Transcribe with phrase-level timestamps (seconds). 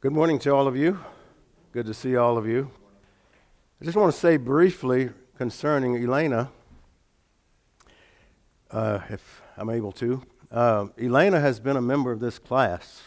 [0.00, 1.00] Good morning to all of you.
[1.72, 2.70] Good to see all of you.
[3.82, 6.52] I just want to say briefly concerning Elena,
[8.70, 10.22] uh, if I'm able to.
[10.52, 13.02] Uh, Elena has been a member of this class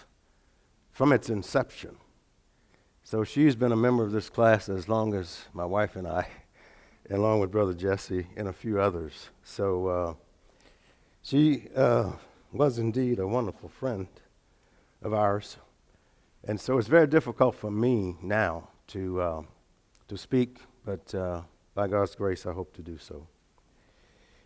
[0.92, 1.96] from its inception.
[3.06, 6.28] So she's been a member of this class as long as my wife and I,
[7.10, 9.30] along with Brother Jesse and a few others.
[9.46, 10.14] So uh,
[11.22, 12.12] she uh,
[12.52, 14.08] was indeed a wonderful friend
[15.02, 15.56] of ours.
[16.44, 19.42] And so it's very difficult for me now to, uh,
[20.08, 21.42] to speak, but uh,
[21.76, 23.28] by God's grace, I hope to do so.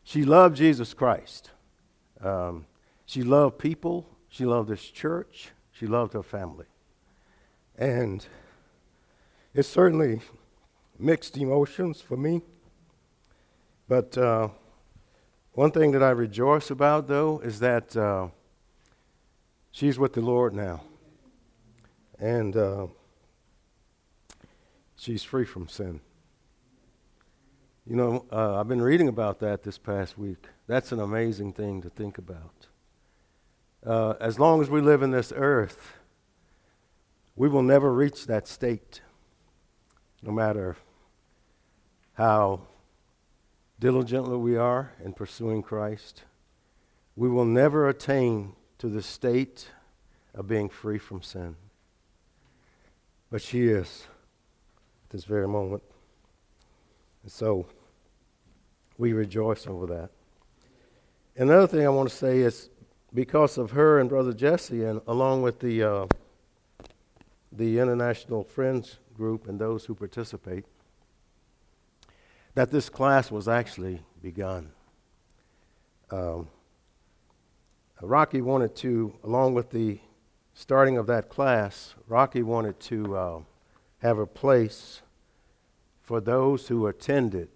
[0.03, 1.51] She loved Jesus Christ.
[2.21, 2.65] Um,
[3.05, 4.07] she loved people.
[4.29, 5.51] She loved this church.
[5.71, 6.65] She loved her family.
[7.77, 8.25] And
[9.53, 10.21] it's certainly
[10.99, 12.41] mixed emotions for me.
[13.87, 14.49] But uh,
[15.53, 18.27] one thing that I rejoice about, though, is that uh,
[19.71, 20.81] she's with the Lord now.
[22.19, 22.87] And uh,
[24.95, 25.99] she's free from sin.
[27.85, 30.47] You know, uh, I've been reading about that this past week.
[30.65, 32.67] That's an amazing thing to think about.
[33.85, 35.93] Uh, as long as we live in this earth,
[37.35, 39.01] we will never reach that state,
[40.23, 40.77] no matter
[42.13, 42.61] how
[43.79, 46.23] diligently we are in pursuing Christ.
[47.15, 49.69] We will never attain to the state
[50.33, 51.55] of being free from sin.
[53.35, 54.07] But she is
[55.03, 55.83] at this very moment.
[57.21, 57.65] And so
[58.97, 60.09] we rejoice over that.
[61.35, 62.69] Another thing I want to say is
[63.13, 66.07] because of her and Brother Jesse, and along with the, uh,
[67.51, 70.63] the International Friends Group and those who participate,
[72.53, 74.71] that this class was actually begun.
[76.09, 76.47] Um,
[78.01, 79.99] Rocky wanted to, along with the
[80.55, 83.39] starting of that class, Rocky wanted to uh,
[83.99, 85.01] have a place
[86.01, 87.49] for those who attended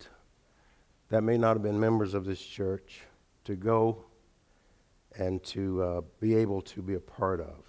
[1.10, 3.02] that may not have been members of this church
[3.46, 4.04] to go
[5.18, 7.64] and to uh, be able to be a part of.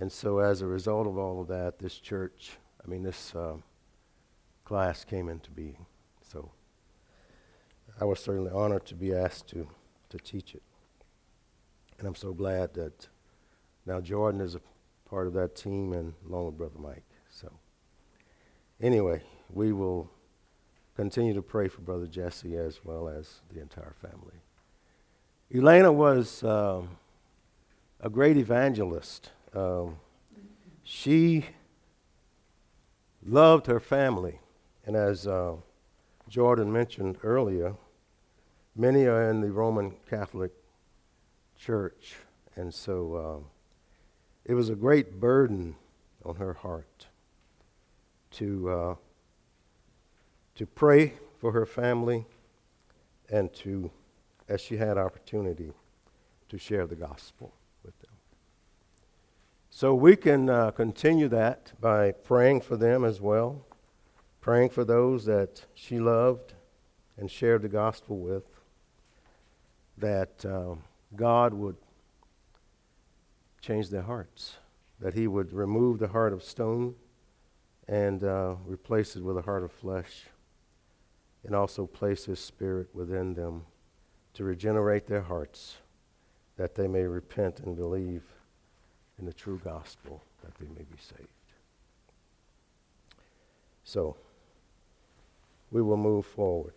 [0.00, 2.52] And so, as a result of all of that, this church,
[2.84, 3.54] I mean, this uh,
[4.64, 5.86] class came into being.
[6.22, 6.50] So,
[8.00, 9.68] I was certainly honored to be asked to,
[10.08, 10.62] to teach it.
[11.98, 13.08] And I'm so glad that
[13.86, 14.60] now Jordan is a
[15.08, 17.04] part of that team and along with Brother Mike.
[17.30, 17.50] So,
[18.80, 20.10] anyway, we will
[20.96, 24.40] continue to pray for Brother Jesse as well as the entire family.
[25.54, 26.96] Elena was um,
[28.00, 29.30] a great evangelist.
[29.54, 29.96] Um,
[30.82, 31.46] she
[33.24, 34.40] loved her family.
[34.84, 35.54] And as uh,
[36.28, 37.74] Jordan mentioned earlier,
[38.74, 40.52] many are in the Roman Catholic
[41.56, 42.16] Church.
[42.56, 43.55] And so uh,
[44.46, 45.74] it was a great burden
[46.24, 47.08] on her heart
[48.30, 48.94] to, uh,
[50.54, 52.24] to pray for her family
[53.28, 53.90] and to
[54.48, 55.72] as she had opportunity
[56.48, 57.52] to share the gospel
[57.84, 58.12] with them.
[59.68, 63.66] So we can uh, continue that by praying for them as well,
[64.40, 66.54] praying for those that she loved
[67.18, 68.44] and shared the gospel with,
[69.98, 70.84] that um,
[71.16, 71.76] God would
[73.66, 74.56] change their hearts,
[75.00, 76.94] that He would remove the heart of stone
[77.88, 80.24] and uh, replace it with a heart of flesh,
[81.44, 83.62] and also place His Spirit within them
[84.34, 85.76] to regenerate their hearts,
[86.56, 88.22] that they may repent and believe
[89.18, 91.28] in the true gospel, that they may be saved.
[93.84, 94.16] So,
[95.70, 96.74] we will move forward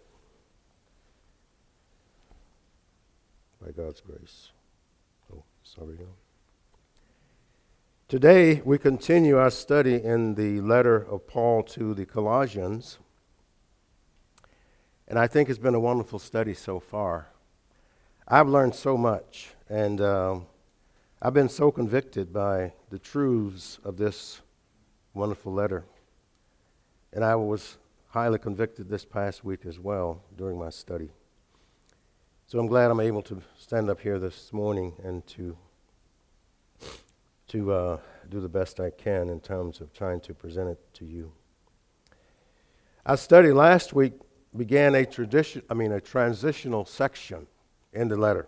[3.62, 4.52] by God's grace.
[5.34, 5.98] Oh, sorry.
[6.00, 6.29] No.
[8.10, 12.98] Today, we continue our study in the letter of Paul to the Colossians.
[15.08, 17.28] And I think it's been a wonderful study so far.
[18.28, 20.48] I've learned so much, and um,
[21.22, 24.42] I've been so convicted by the truths of this
[25.14, 25.86] wonderful letter.
[27.14, 31.12] And I was highly convicted this past week as well during my study.
[32.48, 35.56] So I'm glad I'm able to stand up here this morning and to
[37.50, 37.98] to uh,
[38.30, 41.32] do the best I can in terms of trying to present it to you.
[43.06, 44.14] Our study last week
[44.56, 47.48] began a tradition, I mean a transitional section
[47.92, 48.48] in the letter.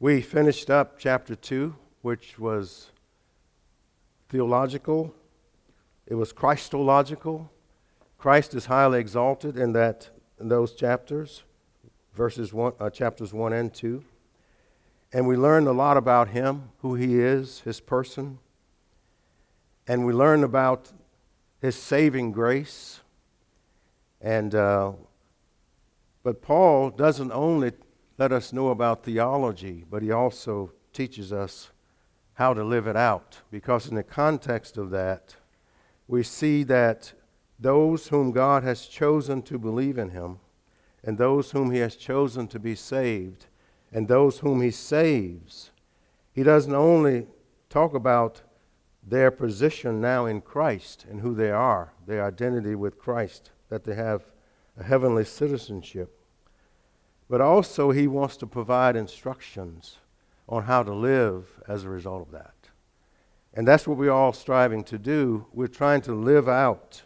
[0.00, 2.90] We finished up chapter 2, which was
[4.28, 5.14] theological,
[6.06, 7.50] it was Christological.
[8.16, 10.08] Christ is highly exalted in, that,
[10.40, 11.42] in those chapters,
[12.14, 14.02] verses one, uh, chapters 1 and 2.
[15.12, 18.38] And we learned a lot about him, who he is, his person.
[19.88, 20.92] and we learn about
[21.60, 23.00] his saving grace.
[24.20, 24.92] And uh,
[26.22, 27.72] but Paul doesn't only
[28.18, 31.70] let us know about theology, but he also teaches us
[32.34, 33.38] how to live it out.
[33.50, 35.36] Because in the context of that,
[36.06, 37.12] we see that
[37.58, 40.38] those whom God has chosen to believe in him,
[41.02, 43.46] and those whom he has chosen to be saved,
[43.92, 45.70] and those whom he saves,
[46.32, 47.26] he doesn't only
[47.68, 48.42] talk about
[49.02, 53.94] their position now in Christ and who they are, their identity with Christ, that they
[53.94, 54.22] have
[54.78, 56.14] a heavenly citizenship.
[57.28, 59.96] But also, he wants to provide instructions
[60.48, 62.54] on how to live as a result of that.
[63.54, 65.46] And that's what we're all striving to do.
[65.52, 67.02] We're trying to live out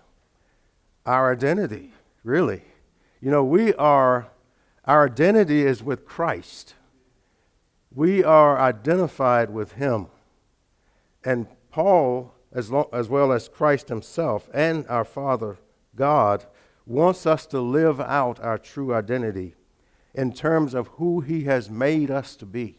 [1.07, 1.93] our identity,
[2.25, 2.63] really.
[3.21, 4.29] You know, we are,
[4.85, 6.75] our identity is with Christ.
[7.95, 10.07] We are identified with Him.
[11.25, 15.59] And Paul, as, long, as well as Christ himself and our Father
[15.95, 16.47] God,
[16.87, 19.55] wants us to live out our true identity
[20.15, 22.79] in terms of who he has made us to be.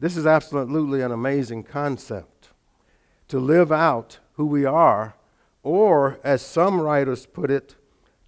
[0.00, 2.50] This is absolutely an amazing concept
[3.28, 5.14] to live out who we are,
[5.62, 7.76] or as some writers put it,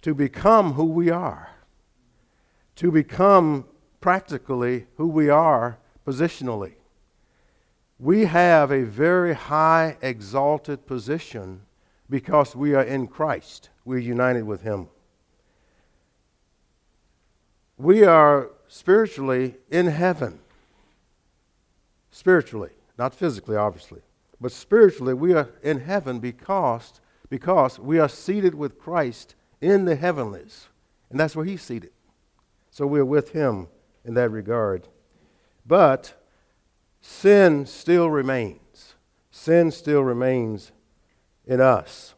[0.01, 1.50] to become who we are,
[2.75, 3.65] to become
[3.99, 5.77] practically who we are
[6.07, 6.73] positionally
[8.01, 11.61] we have a very high, exalted position
[12.09, 13.69] because we are in Christ.
[13.85, 14.87] We're united with Him.
[17.77, 20.39] We are spiritually in heaven.
[22.09, 24.01] Spiritually, not physically, obviously,
[24.41, 29.95] but spiritually, we are in heaven because, because we are seated with Christ in the
[29.95, 30.69] heavenlies.
[31.11, 31.91] And that's where He's seated.
[32.71, 33.67] So we're with Him
[34.03, 34.87] in that regard.
[35.65, 36.13] But
[37.01, 38.95] sin still remains.
[39.29, 40.71] Sin still remains
[41.45, 42.15] in us.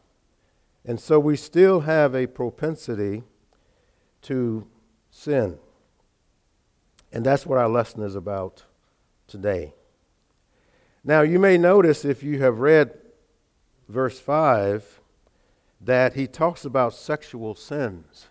[0.84, 3.24] And so we still have a propensity
[4.22, 4.66] to
[5.10, 5.58] sin.
[7.12, 8.64] And that's what our lesson is about
[9.26, 9.74] today.
[11.02, 12.92] Now, you may notice if you have read
[13.88, 15.00] verse 5
[15.80, 18.28] that he talks about sexual sins.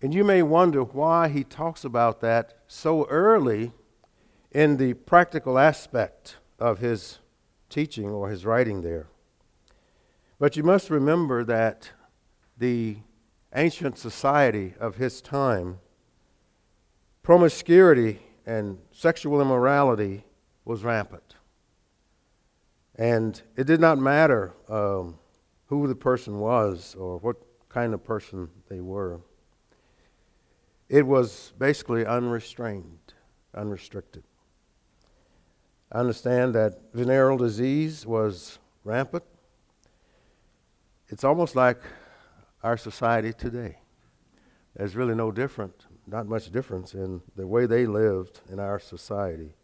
[0.00, 3.72] And you may wonder why he talks about that so early
[4.52, 7.18] in the practical aspect of his
[7.68, 9.08] teaching or his writing there.
[10.38, 11.90] But you must remember that
[12.56, 12.98] the
[13.54, 15.78] ancient society of his time,
[17.22, 20.24] promiscuity and sexual immorality
[20.64, 21.34] was rampant.
[22.94, 25.18] And it did not matter um,
[25.66, 27.36] who the person was or what
[27.68, 29.20] kind of person they were.
[30.88, 33.12] It was basically unrestrained,
[33.54, 34.24] unrestricted.
[35.92, 39.24] I understand that venereal disease was rampant.
[41.08, 41.80] It's almost like
[42.62, 43.78] our society today.
[44.76, 49.54] There's really no different, not much difference in the way they lived in our society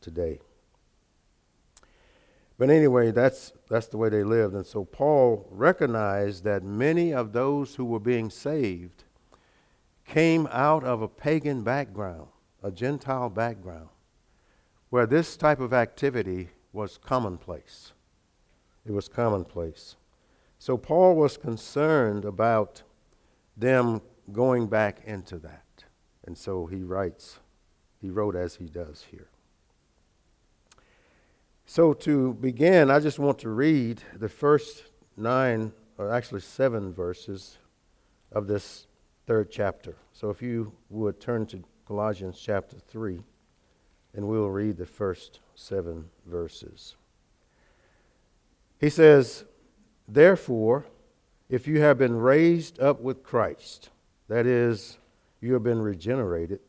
[0.00, 0.40] today.
[2.56, 4.54] But anyway, that's, that's the way they lived.
[4.54, 9.04] And so Paul recognized that many of those who were being saved
[10.06, 12.28] came out of a pagan background,
[12.62, 13.88] a Gentile background
[14.90, 17.92] where this type of activity was commonplace.
[18.86, 19.96] It was commonplace.
[20.58, 22.82] So Paul was concerned about
[23.56, 25.84] them going back into that.
[26.26, 27.40] And so he writes,
[28.00, 29.28] he wrote as he does here.
[31.66, 34.84] So to begin, I just want to read the first
[35.16, 37.58] nine, or actually seven verses
[38.30, 38.86] of this
[39.26, 39.96] third chapter.
[40.12, 43.20] So if you would turn to Colossians chapter 3
[44.14, 46.96] and we'll read the first seven verses.
[48.78, 49.44] He says,
[50.06, 50.84] Therefore,
[51.48, 53.90] if you have been raised up with Christ,
[54.28, 54.98] that is,
[55.40, 56.60] you have been regenerated,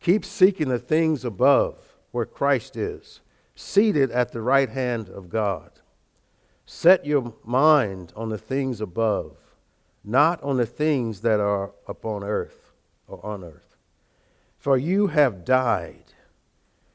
[0.00, 3.20] keep seeking the things above where Christ is,
[3.54, 5.70] seated at the right hand of God.
[6.64, 9.36] Set your mind on the things above,
[10.08, 12.72] not on the things that are upon earth
[13.06, 13.76] or on earth.
[14.58, 16.08] For you have died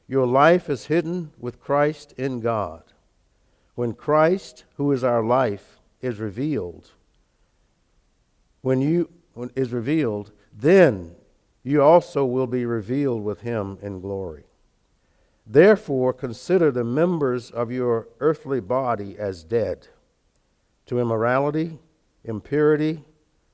[0.06, 2.82] your life is hidden with Christ in God.
[3.74, 6.90] When Christ, who is our life, is revealed,
[8.60, 11.16] when you when is revealed, then
[11.64, 14.44] you also will be revealed with him in glory.
[15.46, 19.88] Therefore, consider the members of your earthly body as dead
[20.86, 21.78] to immorality,
[22.24, 23.04] impurity,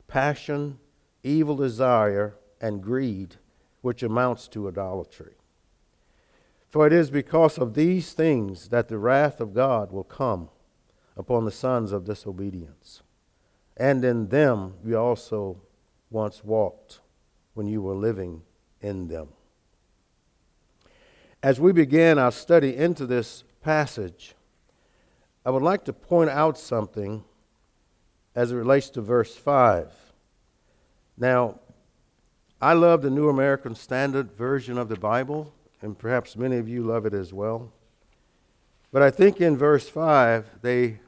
[0.06, 0.78] passion,
[1.22, 3.36] evil desire, and greed,
[3.80, 5.34] which amounts to idolatry.
[6.68, 10.50] For it is because of these things that the wrath of God will come
[11.16, 13.02] upon the sons of disobedience.
[13.76, 15.60] And in them you also
[16.10, 17.00] once walked
[17.54, 18.42] when you were living
[18.80, 19.28] in them.
[21.42, 24.34] As we begin our study into this passage,
[25.44, 27.24] I would like to point out something
[28.34, 29.92] as it relates to verse 5.
[31.16, 31.60] Now,
[32.60, 36.82] I love the New American Standard Version of the Bible, and perhaps many of you
[36.82, 37.72] love it as well.
[38.92, 41.00] But I think in verse 5, they,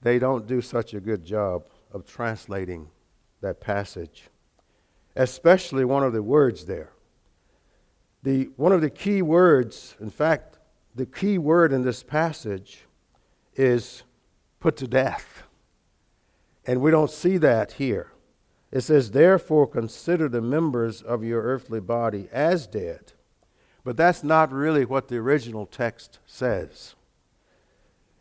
[0.00, 2.88] they don't do such a good job of translating
[3.40, 4.28] that passage,
[5.16, 6.92] especially one of the words there.
[8.22, 10.58] The, one of the key words, in fact,
[10.94, 12.84] the key word in this passage
[13.56, 14.04] is
[14.60, 15.42] put to death.
[16.66, 18.12] And we don't see that here.
[18.70, 23.12] It says, Therefore, consider the members of your earthly body as dead
[23.84, 26.94] but that's not really what the original text says.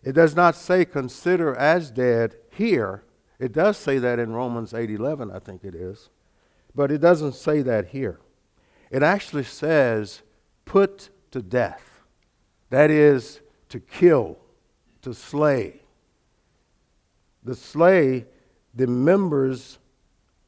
[0.03, 3.03] It does not say consider as dead here.
[3.39, 6.09] It does say that in Romans 8:11, I think it is.
[6.73, 8.19] But it doesn't say that here.
[8.89, 10.21] It actually says
[10.65, 12.03] put to death.
[12.69, 14.37] That is to kill,
[15.01, 15.80] to slay.
[17.43, 18.25] The slay
[18.73, 19.79] the members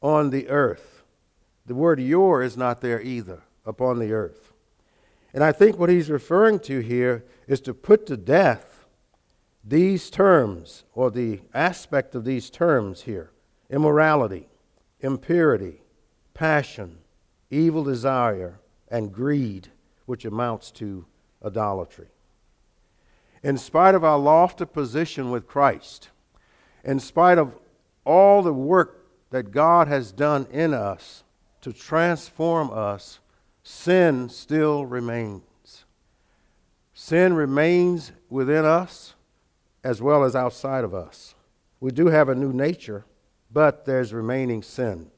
[0.00, 1.02] on the earth.
[1.66, 4.52] The word your is not there either, upon the earth.
[5.32, 8.86] And I think what he's referring to here is to put to death
[9.64, 13.30] these terms, or the aspect of these terms here
[13.70, 14.46] immorality,
[15.00, 15.80] impurity,
[16.34, 16.98] passion,
[17.50, 19.68] evil desire, and greed,
[20.04, 21.06] which amounts to
[21.44, 22.08] idolatry.
[23.42, 26.10] In spite of our lofty position with Christ,
[26.84, 27.56] in spite of
[28.04, 31.24] all the work that God has done in us
[31.62, 33.20] to transform us
[33.62, 35.84] sin still remains.
[36.92, 39.14] Sin remains within us
[39.82, 41.34] as well as outside of us.
[41.80, 43.04] We do have a new nature,
[43.50, 45.10] but there's remaining sin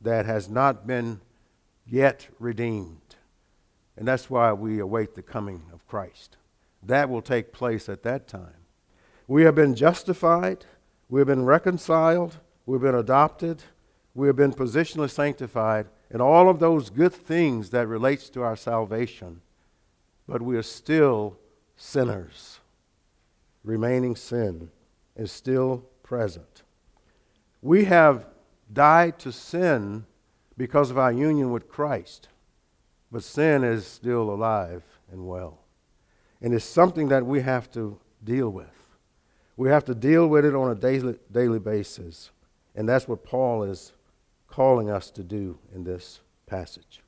[0.00, 1.20] that has not been
[1.86, 3.16] yet redeemed.
[3.96, 6.36] And that's why we await the coming of Christ.
[6.82, 8.66] That will take place at that time.
[9.26, 10.64] We have been justified,
[11.08, 13.62] we have been reconciled, we've been adopted,
[14.14, 18.56] we have been positionally sanctified, and all of those good things that relates to our
[18.56, 19.40] salvation,
[20.26, 21.36] but we are still
[21.76, 22.60] sinners.
[23.62, 24.70] Remaining sin
[25.16, 26.62] is still present.
[27.62, 28.26] We have
[28.72, 30.06] died to sin
[30.56, 32.28] because of our union with Christ,
[33.10, 35.58] but sin is still alive and well.
[36.40, 38.75] And it's something that we have to deal with.
[39.56, 42.30] We have to deal with it on a daily, daily basis.
[42.74, 43.92] And that's what Paul is
[44.48, 47.02] calling us to do in this passage.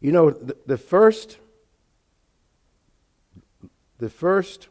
[0.00, 1.38] You know, the, the first
[3.98, 4.68] the first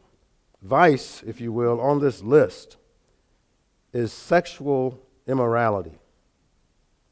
[0.62, 2.76] vice, if you will, on this list
[3.92, 5.98] is sexual immorality.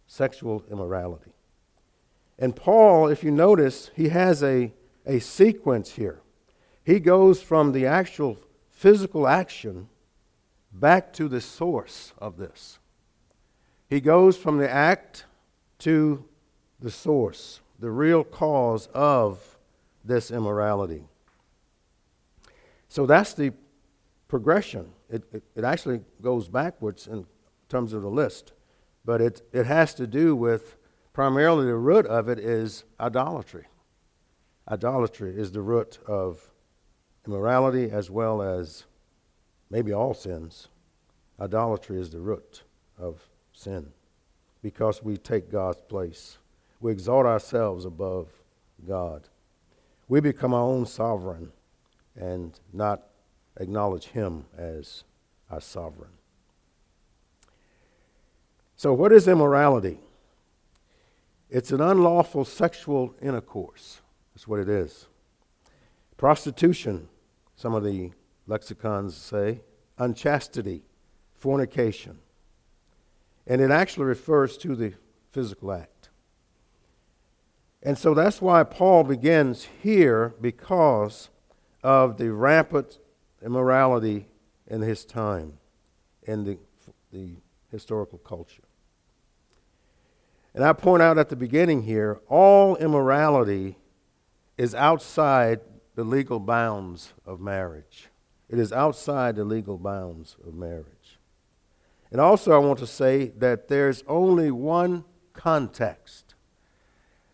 [0.06, 1.32] Sexual immorality.
[2.38, 4.72] And Paul, if you notice, he has a,
[5.06, 6.20] a sequence here.
[6.84, 8.38] He goes from the actual
[8.84, 9.88] physical action
[10.70, 12.78] back to the source of this.
[13.88, 15.24] He goes from the act
[15.78, 16.22] to
[16.80, 19.56] the source, the real cause of
[20.04, 21.04] this immorality.
[22.90, 23.54] So that's the
[24.28, 24.90] progression.
[25.08, 27.24] It, it, it, actually goes backwards in
[27.70, 28.52] terms of the list,
[29.02, 30.76] but it, it has to do with
[31.14, 33.64] primarily the root of it is idolatry.
[34.70, 36.50] Idolatry is the root of
[37.26, 38.84] immorality as well as
[39.70, 40.68] maybe all sins.
[41.40, 42.62] Idolatry is the root
[42.98, 43.92] of sin
[44.62, 46.38] because we take God's place.
[46.80, 48.28] We exalt ourselves above
[48.86, 49.28] God.
[50.08, 51.50] We become our own sovereign
[52.16, 53.02] and not
[53.56, 55.04] acknowledge Him as
[55.50, 56.10] our sovereign.
[58.76, 59.98] So, what is immorality?
[61.48, 64.00] It's an unlawful sexual intercourse.
[64.34, 65.06] That's what it is.
[66.16, 67.08] Prostitution,
[67.56, 68.12] some of the
[68.46, 69.60] lexicons say,
[69.98, 70.82] unchastity,
[71.34, 72.18] fornication,
[73.46, 74.94] and it actually refers to the
[75.30, 76.08] physical act.
[77.82, 81.28] And so that's why Paul begins here because
[81.82, 82.98] of the rampant
[83.44, 84.26] immorality
[84.66, 85.58] in his time
[86.22, 86.58] in the,
[87.12, 87.36] the
[87.70, 88.62] historical culture.
[90.54, 93.76] And I point out at the beginning here all immorality
[94.56, 95.60] is outside
[95.94, 98.08] the legal bounds of marriage.
[98.48, 101.18] It is outside the legal bounds of marriage.
[102.10, 106.34] And also, I want to say that there's only one context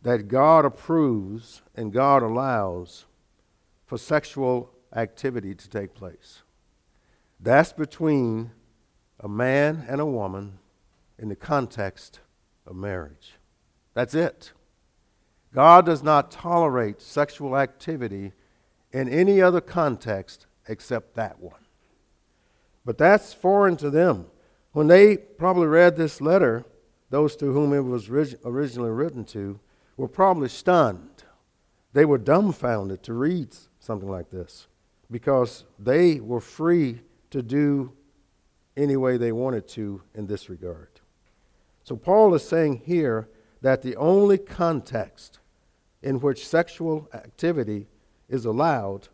[0.02, 3.06] that God approves and God allows
[3.84, 6.42] for sexual activity to take place.
[7.38, 8.52] That's between
[9.18, 10.58] a man and a woman
[11.18, 12.20] in the context
[12.66, 13.32] of marriage.
[13.94, 14.52] That's it.
[15.52, 18.32] God does not tolerate sexual activity
[18.92, 21.60] in any other context except that one.
[22.84, 24.26] But that's foreign to them.
[24.72, 26.64] When they probably read this letter,
[27.10, 29.58] those to whom it was originally written to
[29.96, 31.24] were probably stunned.
[31.92, 34.68] They were dumbfounded to read something like this
[35.10, 37.92] because they were free to do
[38.76, 41.00] any way they wanted to in this regard.
[41.82, 43.28] So, Paul is saying here
[43.62, 45.40] that the only context
[46.02, 47.88] in which sexual activity
[48.30, 49.08] is allowed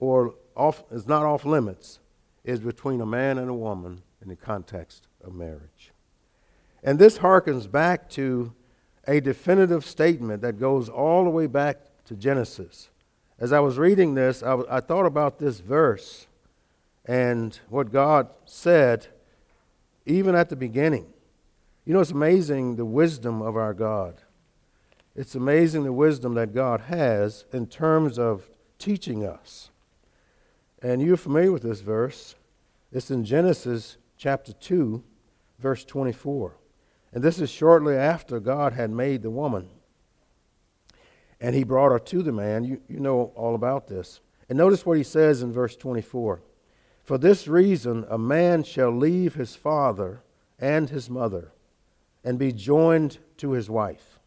[0.00, 2.00] or off, is not off limits
[2.44, 5.92] is between a man and a woman in the context of marriage.
[6.82, 8.52] And this harkens back to
[9.06, 12.88] a definitive statement that goes all the way back to Genesis.
[13.38, 16.26] As I was reading this, I, w- I thought about this verse
[17.04, 19.06] and what God said
[20.06, 21.06] even at the beginning.
[21.84, 24.20] You know, it's amazing the wisdom of our God.
[25.14, 28.48] It's amazing the wisdom that God has in terms of
[28.82, 29.70] teaching us.
[30.82, 32.34] And you're familiar with this verse.
[32.90, 35.02] It's in Genesis chapter 2,
[35.60, 36.56] verse 24.
[37.12, 39.68] And this is shortly after God had made the woman.
[41.40, 42.64] And he brought her to the man.
[42.64, 44.20] You, you know all about this.
[44.48, 46.42] And notice what he says in verse 24
[47.04, 50.24] For this reason, a man shall leave his father
[50.58, 51.52] and his mother
[52.24, 54.18] and be joined to his wife,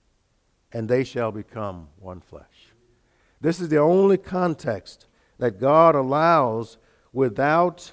[0.71, 2.54] and they shall become one flesh.
[3.41, 6.77] This is the only context that God allows
[7.13, 7.91] without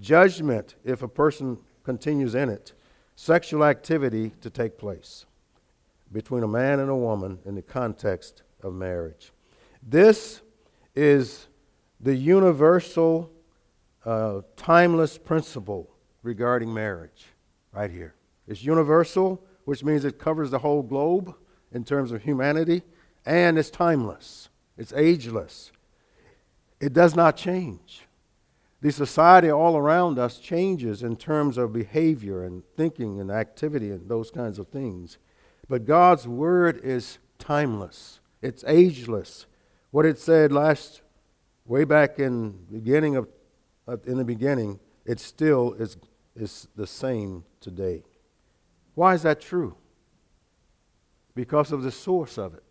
[0.00, 2.72] judgment if a person continues in it
[3.16, 5.24] sexual activity to take place
[6.12, 9.32] between a man and a woman in the context of marriage.
[9.82, 10.40] This
[10.94, 11.48] is
[12.00, 13.30] the universal,
[14.04, 15.90] uh, timeless principle
[16.22, 17.26] regarding marriage,
[17.72, 18.14] right here.
[18.46, 21.34] It's universal, which means it covers the whole globe
[21.72, 22.82] in terms of humanity,
[23.26, 25.72] and it's timeless, it's ageless.
[26.80, 28.04] It does not change
[28.84, 34.10] the society all around us changes in terms of behavior and thinking and activity and
[34.10, 35.16] those kinds of things.
[35.70, 38.20] But God's word is timeless.
[38.42, 39.46] It's ageless.
[39.90, 41.00] What it said last
[41.64, 43.26] way back in beginning of
[43.88, 45.96] uh, in the beginning, it still is
[46.36, 48.02] is the same today.
[48.94, 49.76] Why is that true?
[51.34, 52.63] Because of the source of it.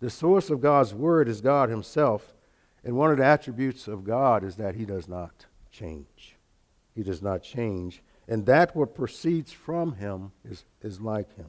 [0.00, 2.34] The source of God's word is God himself,
[2.84, 6.36] and one of the attributes of God is that he does not change.
[6.94, 8.02] He does not change.
[8.28, 11.46] And that what proceeds from him is, is like him.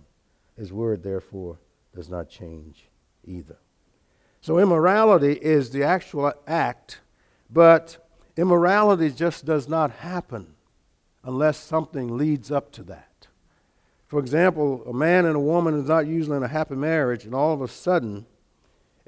[0.58, 1.60] His word, therefore,
[1.94, 2.90] does not change
[3.26, 3.58] either.
[4.42, 7.02] So immorality is the actual act,
[7.50, 7.98] but
[8.38, 10.56] immorality just does not happen
[11.24, 13.28] unless something leads up to that.
[14.08, 17.36] For example, a man and a woman is not usually in a happy marriage, and
[17.36, 18.26] all of a sudden,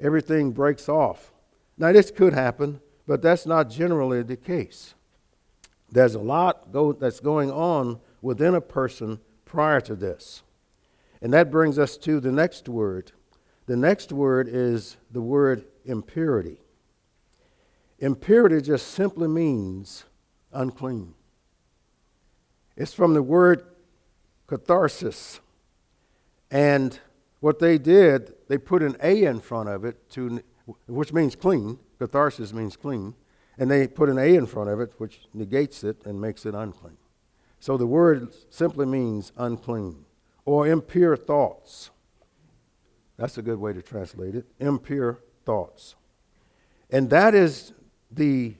[0.00, 1.32] everything breaks off.
[1.78, 4.94] Now, this could happen, but that's not generally the case.
[5.90, 10.42] There's a lot go, that's going on within a person prior to this.
[11.20, 13.12] And that brings us to the next word.
[13.66, 16.60] The next word is the word impurity.
[17.98, 20.04] Impurity just simply means
[20.52, 21.14] unclean.
[22.76, 23.64] It's from the word
[24.46, 25.40] catharsis.
[26.50, 26.98] And
[27.42, 30.40] what they did, they put an A in front of it, to,
[30.86, 31.76] which means clean.
[31.98, 33.14] Catharsis means clean.
[33.58, 36.54] And they put an A in front of it, which negates it and makes it
[36.54, 36.96] unclean.
[37.58, 40.04] So the word simply means unclean
[40.44, 41.90] or impure thoughts.
[43.16, 45.96] That's a good way to translate it impure thoughts.
[46.90, 47.72] And that is
[48.08, 48.54] the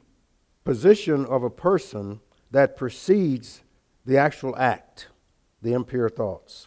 [0.64, 2.18] position of a person
[2.50, 3.62] that precedes
[4.04, 5.06] the actual act,
[5.62, 6.66] the impure thoughts.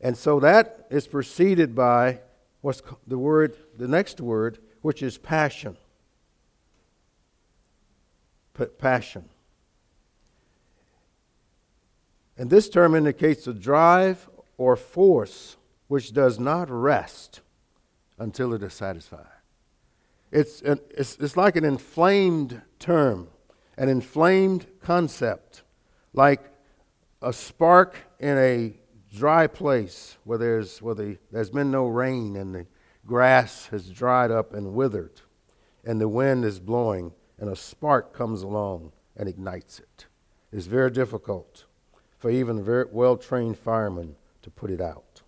[0.00, 2.20] And so that is preceded by
[2.60, 5.76] what's the word, the next word, which is passion
[8.78, 9.28] passion.
[12.36, 15.56] And this term indicates a drive or force
[15.88, 17.40] which does not rest
[18.18, 19.26] until it is satisfied.
[20.30, 23.28] It's, an, it's, it's like an inflamed term,
[23.76, 25.62] an inflamed concept,
[26.12, 26.40] like
[27.20, 28.74] a spark in a
[29.14, 32.66] dry place where there's, where the, there's been no rain and the
[33.06, 35.20] grass has dried up and withered
[35.84, 40.06] and the wind is blowing and a spark comes along and ignites it.
[40.52, 41.64] It's very difficult
[42.18, 45.22] for even very well trained firemen to put it out.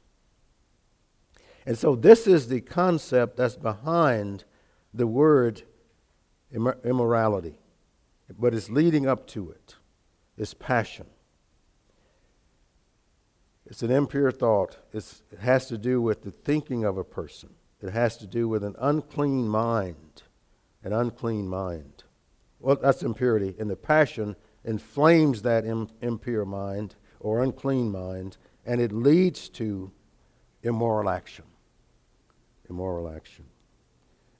[1.64, 4.44] And so, this is the concept that's behind
[4.92, 5.62] the word
[6.52, 7.58] immorality,
[8.38, 9.76] but it's leading up to it.
[10.36, 11.06] It's passion.
[13.66, 14.78] It's an impure thought.
[14.92, 17.50] It's, it has to do with the thinking of a person.
[17.80, 20.22] It has to do with an unclean mind.
[20.84, 22.04] An unclean mind.
[22.60, 23.54] Well, that's impurity.
[23.58, 29.90] And the passion inflames that Im- impure mind or unclean mind, and it leads to
[30.62, 31.44] immoral action.
[32.68, 33.44] Immoral action.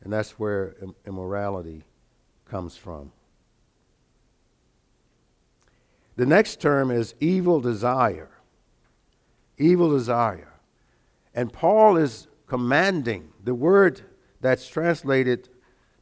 [0.03, 1.85] And that's where Im- immorality
[2.45, 3.13] comes from.
[6.17, 8.31] The next term is evil desire.
[9.59, 10.53] Evil desire.
[11.35, 14.03] And Paul is commanding the word
[14.41, 15.49] that's translated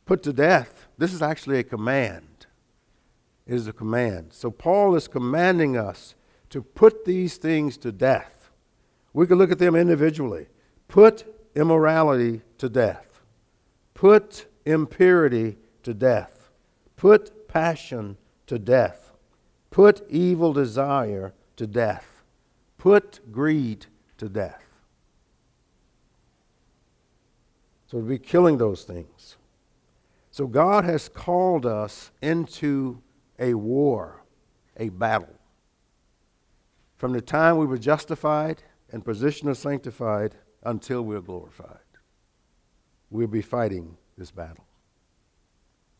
[0.06, 0.88] put to death.
[0.98, 2.46] This is actually a command.
[3.46, 4.32] It is a command.
[4.32, 6.14] So Paul is commanding us
[6.50, 8.50] to put these things to death.
[9.12, 10.48] We can look at them individually.
[10.88, 13.22] Put immorality to death.
[13.94, 16.50] Put impurity to death.
[16.96, 19.12] Put passion to death.
[19.70, 22.19] Put evil desire to death.
[22.80, 23.84] Put greed
[24.16, 24.62] to death.
[27.88, 29.36] So to be killing those things.
[30.30, 33.02] So God has called us into
[33.38, 34.22] a war,
[34.78, 35.34] a battle.
[36.96, 41.80] From the time we were justified and positioned as sanctified until we're glorified,
[43.10, 44.64] we'll be fighting this battle.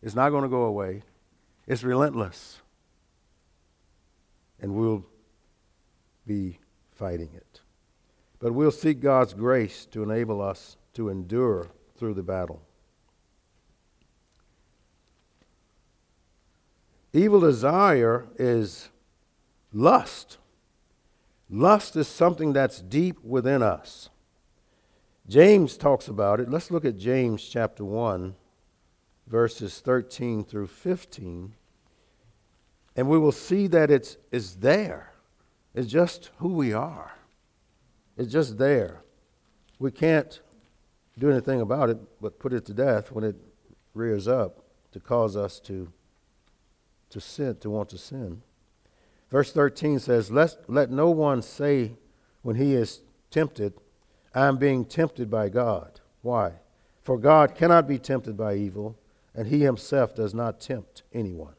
[0.02, 1.02] It's not going to go away.
[1.66, 2.62] It's relentless.
[4.58, 5.04] And we'll
[6.26, 6.59] be
[7.00, 7.62] fighting it.
[8.38, 12.60] But we'll seek God's grace to enable us to endure through the battle.
[17.14, 18.90] Evil desire is
[19.72, 20.36] lust.
[21.48, 24.10] Lust is something that's deep within us.
[25.26, 26.50] James talks about it.
[26.50, 28.34] Let's look at James chapter 1
[29.26, 31.54] verses 13 through 15,
[32.96, 35.09] and we will see that it's, it's there.
[35.74, 37.12] It's just who we are.
[38.16, 39.02] It's just there.
[39.78, 40.40] We can't
[41.18, 43.36] do anything about it but put it to death when it
[43.94, 45.92] rears up to cause us to,
[47.10, 48.42] to sin, to want to sin.
[49.30, 51.92] Verse 13 says, let, let no one say
[52.42, 53.74] when he is tempted,
[54.34, 56.00] I am being tempted by God.
[56.22, 56.54] Why?
[57.02, 58.98] For God cannot be tempted by evil,
[59.34, 61.54] and he himself does not tempt anyone.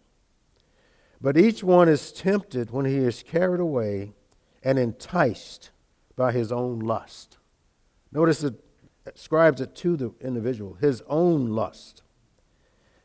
[1.21, 4.13] But each one is tempted when he is carried away
[4.63, 5.69] and enticed
[6.15, 7.37] by his own lust.
[8.11, 8.55] Notice it
[9.05, 12.03] ascribes it to the individual, his own lust.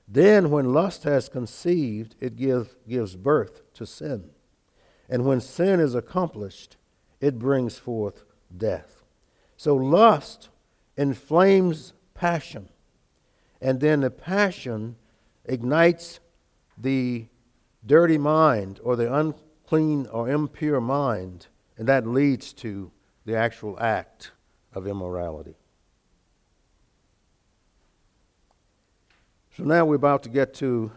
[0.08, 4.30] Then, when lust has conceived, it give, gives birth to sin.
[5.08, 6.76] And when sin is accomplished,
[7.20, 8.24] it brings forth
[8.56, 9.02] death.
[9.56, 10.48] So, lust
[10.96, 12.68] inflames passion
[13.60, 14.96] and then the passion
[15.44, 16.20] ignites
[16.76, 17.26] the
[17.86, 21.46] dirty mind or the unclean or impure mind,
[21.78, 22.90] and that leads to
[23.24, 24.32] the actual act
[24.72, 25.54] of immorality.
[29.56, 30.92] So now we're about to get to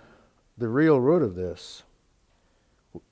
[0.58, 1.84] the real root of this.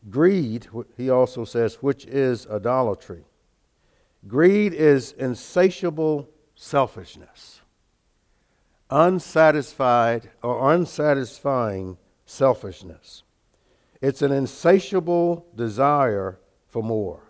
[0.09, 3.23] Greed, he also says, which is idolatry.
[4.27, 7.61] Greed is insatiable selfishness
[8.89, 13.23] unsatisfied or unsatisfying selfishness.
[14.01, 17.23] It's an insatiable desire for more.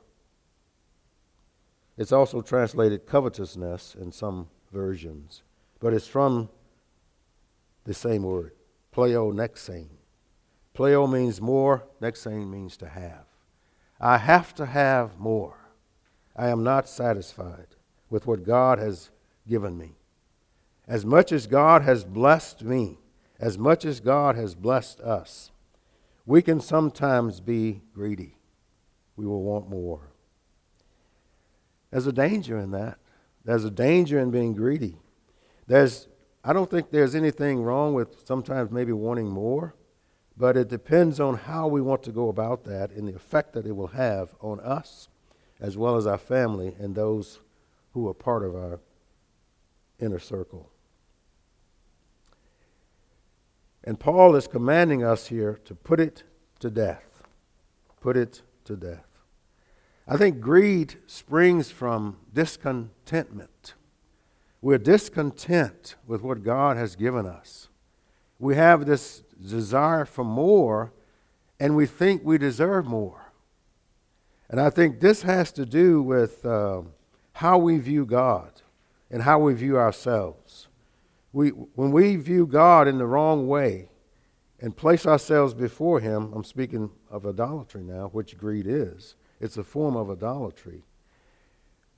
[1.97, 5.43] It's also translated covetousness in some versions,
[5.79, 6.49] but it's from
[7.85, 8.51] the same word,
[8.93, 9.89] pleonexane.
[10.73, 13.25] Pleo means more, nexane means to have.
[13.99, 15.57] I have to have more.
[16.35, 17.67] I am not satisfied
[18.11, 19.09] with what God has
[19.47, 19.95] given me.
[20.87, 22.99] As much as God has blessed me,
[23.39, 25.51] as much as God has blessed us,
[26.27, 28.35] we can sometimes be greedy.
[29.15, 30.11] We will want more.
[31.89, 32.99] There's a danger in that.
[33.45, 34.97] There's a danger in being greedy.
[35.67, 36.09] There's,
[36.43, 39.73] I don't think there's anything wrong with sometimes maybe wanting more,
[40.35, 43.65] but it depends on how we want to go about that and the effect that
[43.65, 45.07] it will have on us
[45.61, 47.39] as well as our family and those
[47.93, 48.81] who are part of our
[49.97, 50.69] inner circle.
[53.87, 56.23] And Paul is commanding us here to put it
[56.59, 57.23] to death.
[58.01, 59.07] Put it to death.
[60.05, 63.75] I think greed springs from discontentment.
[64.61, 67.69] We're discontent with what God has given us.
[68.39, 70.91] We have this desire for more,
[71.57, 73.31] and we think we deserve more.
[74.49, 76.81] And I think this has to do with uh,
[77.31, 78.63] how we view God
[79.09, 80.66] and how we view ourselves
[81.37, 83.89] we, when we view God in the wrong way,
[84.59, 89.13] and place ourselves before Him, I'm speaking of idolatry now, which greed is.
[89.39, 90.83] It's a form of idolatry.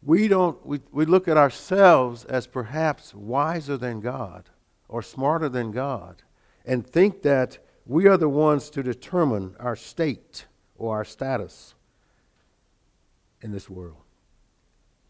[0.03, 4.49] We don't we, we look at ourselves as perhaps wiser than God
[4.89, 6.21] or smarter than God
[6.65, 10.47] and think that we are the ones to determine our state
[10.77, 11.75] or our status
[13.41, 14.03] in this world.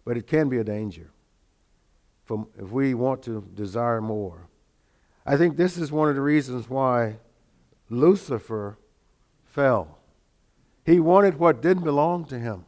[0.05, 1.09] But it can be a danger
[2.29, 4.47] from if we want to desire more.
[5.25, 7.15] I think this is one of the reasons why
[7.89, 8.77] Lucifer
[9.45, 9.97] fell.
[10.85, 12.67] He wanted what didn't belong to him.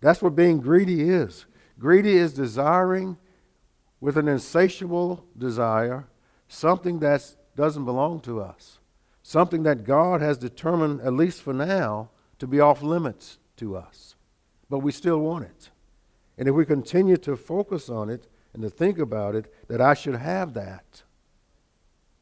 [0.00, 1.44] That's what being greedy is.
[1.78, 3.18] Greedy is desiring
[4.00, 6.06] with an insatiable desire
[6.48, 8.78] something that doesn't belong to us,
[9.22, 14.14] something that God has determined, at least for now, to be off limits to us.
[14.70, 15.68] But we still want it.
[16.38, 19.92] And if we continue to focus on it and to think about it, that I
[19.92, 21.02] should have that,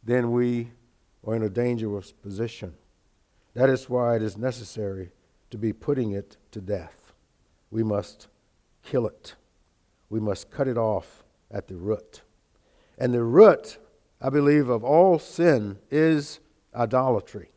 [0.02, 0.72] then we
[1.24, 2.74] are in a dangerous position.
[3.54, 5.12] That is why it is necessary
[5.50, 7.12] to be putting it to death.
[7.70, 8.26] We must
[8.82, 9.36] kill it.
[10.10, 12.22] We must cut it off at the root.
[12.98, 13.78] And the root,
[14.20, 16.40] I believe, of all sin is
[16.74, 17.50] idolatry.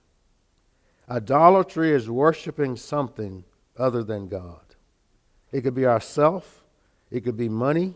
[1.09, 3.43] Idolatry is worshiping something
[3.75, 4.75] other than God.
[5.51, 6.63] It could be ourself,
[7.09, 7.95] it could be money,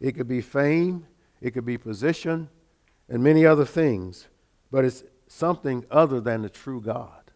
[0.00, 1.06] it could be fame,
[1.40, 2.48] it could be position,
[3.08, 4.28] and many other things,
[4.70, 7.30] but it's something other than the true God.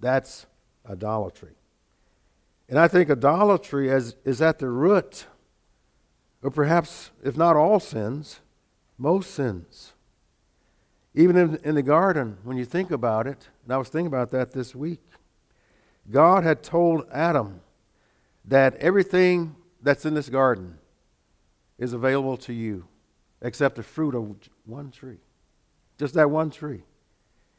[0.00, 0.46] That's
[0.88, 1.54] idolatry.
[2.68, 5.26] And I think idolatry is, is at the root,
[6.42, 8.40] or perhaps, if not all sins,
[8.96, 9.92] most sins.
[11.14, 14.30] Even in, in the garden, when you think about it, and I was thinking about
[14.30, 15.02] that this week,
[16.10, 17.60] God had told Adam
[18.44, 20.78] that everything that's in this garden
[21.80, 22.86] is available to you
[23.42, 25.18] except the fruit of one tree.
[25.98, 26.84] Just that one tree.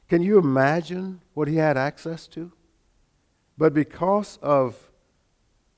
[0.08, 2.52] Can you imagine what he had access to?
[3.58, 4.92] But because of,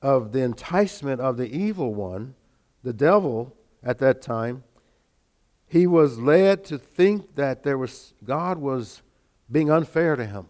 [0.02, 2.34] of the enticement of the evil one,
[2.82, 4.64] the devil at that time,
[5.66, 9.02] he was led to think that there was, God was
[9.50, 10.48] being unfair to him.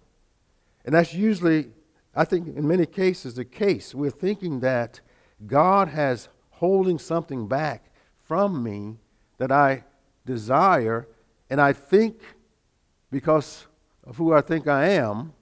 [0.84, 1.70] And that's usually,
[2.14, 3.94] I think, in many cases, the case.
[3.94, 5.00] We're thinking that
[5.46, 7.90] God has holding something back
[8.22, 8.96] from me
[9.38, 9.84] that I
[10.24, 11.06] desire,
[11.50, 12.20] and I think
[13.10, 13.66] because
[14.04, 15.32] of who I think I am,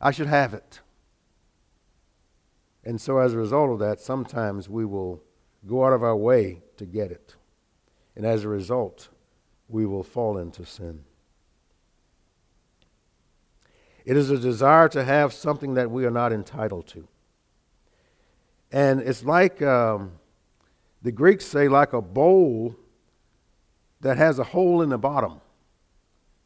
[0.00, 0.80] I should have it.
[2.84, 5.22] And so, as a result of that, sometimes we will
[5.66, 7.36] go out of our way to get it.
[8.16, 9.08] And as a result,
[9.68, 11.04] we will fall into sin.
[14.04, 17.06] It is a desire to have something that we are not entitled to.
[18.72, 20.12] And it's like um,
[21.02, 22.76] the Greeks say, like a bowl
[24.00, 25.40] that has a hole in the bottom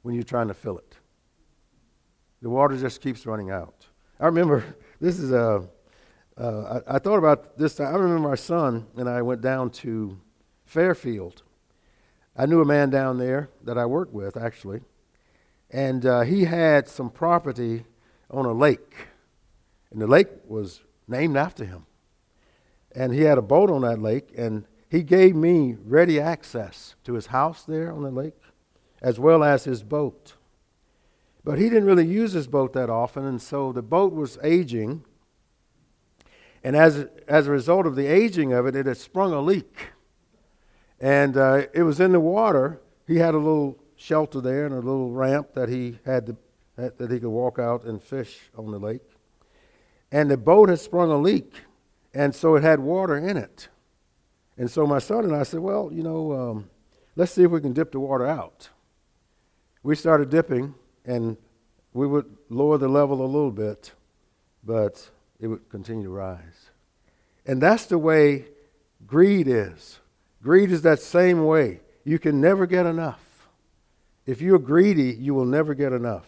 [0.02, 0.96] when you're trying to fill it.
[2.42, 3.86] The water just keeps running out.
[4.20, 4.64] I remember
[5.00, 5.68] this is a.
[6.38, 7.80] Uh, I, I thought about this.
[7.80, 10.18] I remember my son and I went down to
[10.66, 11.42] Fairfield.
[12.36, 14.80] I knew a man down there that I worked with actually,
[15.70, 17.84] and uh, he had some property
[18.30, 18.94] on a lake,
[19.90, 21.86] and the lake was named after him.
[22.96, 27.12] And he had a boat on that lake, and he gave me ready access to
[27.12, 28.40] his house there on the lake,
[29.02, 30.32] as well as his boat.
[31.44, 35.04] But he didn't really use his boat that often, and so the boat was aging.
[36.64, 39.90] And as, as a result of the aging of it, it had sprung a leak.
[40.98, 42.80] And uh, it was in the water.
[43.06, 46.37] He had a little shelter there and a little ramp that he had to,
[46.76, 49.04] that he could walk out and fish on the lake.
[50.11, 51.52] And the boat had sprung a leak,
[52.16, 53.68] and so it had water in it.
[54.57, 56.70] And so my son and I said, Well, you know, um,
[57.14, 58.70] let's see if we can dip the water out.
[59.83, 60.74] We started dipping,
[61.05, 61.37] and
[61.92, 63.92] we would lower the level a little bit,
[64.64, 66.70] but it would continue to rise.
[67.44, 68.46] And that's the way
[69.07, 70.00] greed is.
[70.42, 71.81] Greed is that same way.
[72.02, 73.48] You can never get enough.
[74.24, 76.26] If you're greedy, you will never get enough.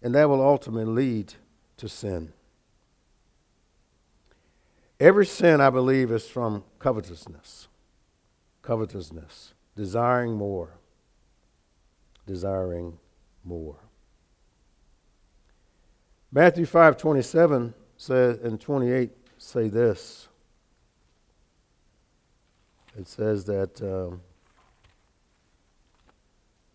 [0.00, 1.34] And that will ultimately lead
[1.76, 2.32] to sin.
[5.00, 7.68] Every sin, I believe, is from covetousness.
[8.62, 9.54] Covetousness.
[9.76, 10.70] Desiring more.
[12.26, 12.98] Desiring
[13.44, 13.76] more.
[16.32, 20.28] Matthew 5 27 says, and 28 say this.
[22.98, 24.20] It says that um,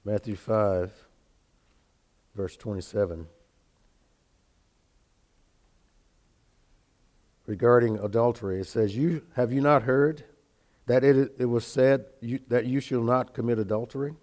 [0.06, 0.92] Matthew 5,
[2.36, 3.28] verse 27.
[7.54, 8.60] Regarding adultery.
[8.62, 10.24] It says, "You have you not heard
[10.88, 14.16] that it, it was said you, that you shall not commit adultery?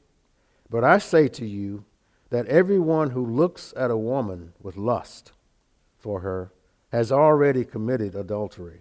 [0.69, 1.85] But I say to you
[2.31, 5.31] that everyone who looks at a woman with lust
[5.97, 6.51] for her
[6.91, 8.81] has already committed adultery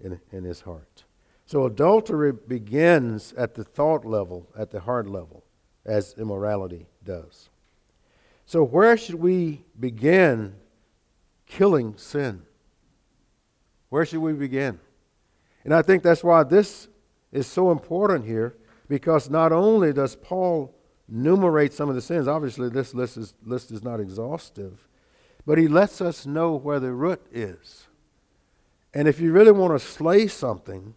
[0.00, 1.04] in, in his heart.
[1.46, 5.44] So adultery begins at the thought level, at the heart level,
[5.84, 7.50] as immorality does.
[8.46, 10.56] So, where should we begin
[11.46, 12.42] killing sin?
[13.88, 14.80] Where should we begin?
[15.64, 16.88] And I think that's why this
[17.32, 18.56] is so important here,
[18.88, 20.74] because not only does Paul
[21.08, 24.86] enumerate some of the sins, obviously, this list is, list is not exhaustive,
[25.44, 27.86] but he lets us know where the root is.
[28.94, 30.94] And if you really want to slay something,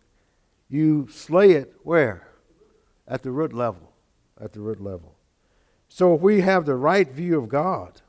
[0.70, 2.28] you slay it where?
[3.08, 3.92] At the root level.
[4.40, 5.16] At the root level.
[5.90, 8.02] So if we have the right view of God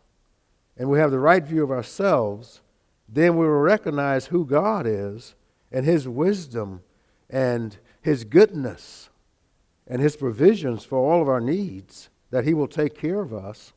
[0.77, 2.61] and we have the right view of ourselves,
[3.13, 5.35] then we will recognize who God is
[5.73, 6.83] and His wisdom
[7.29, 9.11] and His goodness
[9.87, 13.73] and His provisions for all of our needs, that He will take care of us.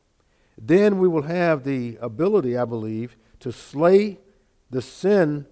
[0.56, 4.20] Then we will have the ability, I believe, to slay
[4.70, 5.46] the sin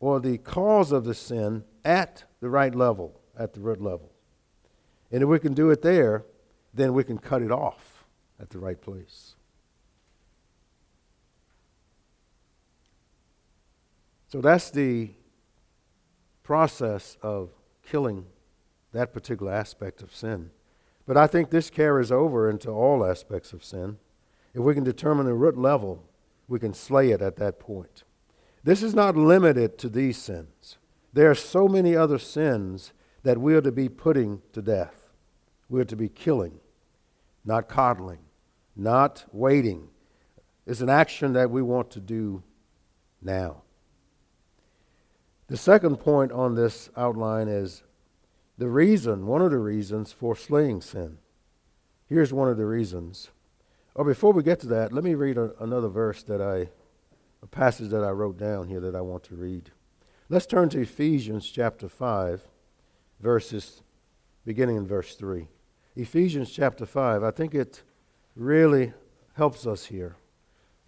[0.00, 4.10] or the cause of the sin at the right level, at the root level.
[5.12, 6.24] And if we can do it there,
[6.74, 8.04] then we can cut it off
[8.40, 9.36] at the right place.
[14.32, 15.10] So that's the
[16.42, 17.50] process of
[17.82, 18.24] killing
[18.92, 20.48] that particular aspect of sin.
[21.06, 23.98] But I think this carries over into all aspects of sin.
[24.54, 26.02] If we can determine the root level,
[26.48, 28.04] we can slay it at that point.
[28.64, 30.78] This is not limited to these sins.
[31.12, 35.10] There are so many other sins that we are to be putting to death.
[35.68, 36.58] We are to be killing,
[37.44, 38.20] not coddling,
[38.74, 39.88] not waiting.
[40.66, 42.42] It's an action that we want to do
[43.20, 43.64] now.
[45.52, 47.82] The second point on this outline is
[48.56, 51.18] the reason, one of the reasons for slaying sin.
[52.06, 53.28] Here's one of the reasons.
[53.94, 56.70] Or before we get to that, let me read a, another verse that I
[57.42, 59.70] a passage that I wrote down here that I want to read.
[60.30, 62.48] Let's turn to Ephesians chapter 5,
[63.20, 63.82] verses
[64.46, 65.48] beginning in verse 3.
[65.96, 67.82] Ephesians chapter 5, I think it
[68.34, 68.94] really
[69.34, 70.16] helps us here.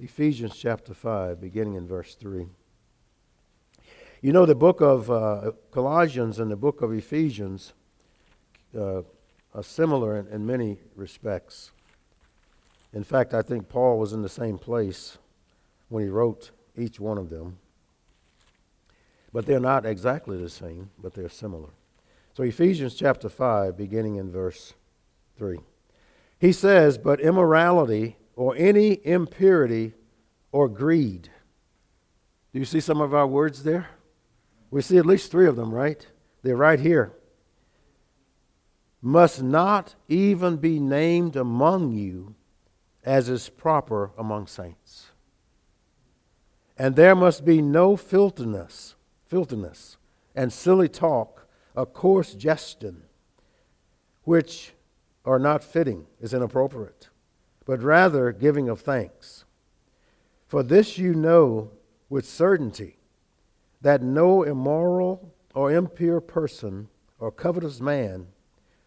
[0.00, 2.46] Ephesians chapter 5, beginning in verse 3.
[4.25, 7.75] You know, the book of uh, Colossians and the book of Ephesians
[8.75, 9.03] uh,
[9.55, 11.73] are similar in, in many respects.
[12.95, 15.19] In fact, I think Paul was in the same place
[15.91, 17.59] when he wrote each one of them.
[19.31, 21.69] But they're not exactly the same, but they're similar.
[22.33, 24.73] So, Ephesians chapter 5, beginning in verse
[25.37, 25.59] 3.
[26.39, 29.93] He says, But immorality or any impurity
[30.51, 31.29] or greed.
[32.55, 33.91] Do you see some of our words there?
[34.75, 36.05] We see at least three of them, right?
[36.43, 37.13] They're right here.
[39.01, 42.35] Must not even be named among you
[43.05, 45.11] as is proper among saints.
[46.77, 49.97] And there must be no filthiness, filthiness,
[50.35, 53.03] and silly talk, a coarse jesting,
[54.25, 54.73] which
[55.25, 57.11] are not fitting, is inappropriate,
[57.65, 59.45] but rather giving of thanks.
[60.49, 61.71] For this you know
[62.09, 62.97] with certainty
[63.85, 68.27] that no immoral or impure person or covetous man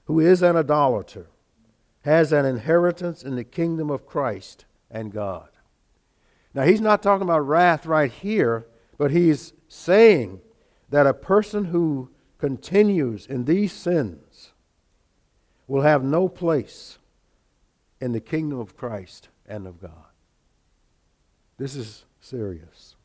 [0.06, 1.28] who is an idolater
[2.02, 5.50] has an inheritance in the kingdom of Christ and God.
[6.52, 8.66] Now, he's not talking about wrath right here,
[8.98, 10.42] but he's saying
[10.90, 14.52] that a person who continues in these sins
[15.68, 16.98] will have no place
[18.02, 19.92] in the kingdom of Christ and of God.
[21.60, 22.97] This is serious.